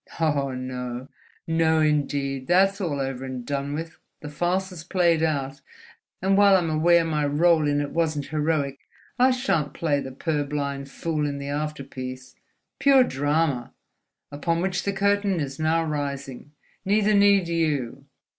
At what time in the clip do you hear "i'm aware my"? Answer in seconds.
6.57-7.23